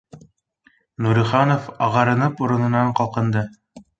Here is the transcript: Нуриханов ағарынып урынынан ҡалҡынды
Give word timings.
Нуриханов 1.07 1.69
ағарынып 1.87 2.43
урынынан 2.47 2.93
ҡалҡынды 3.01 3.45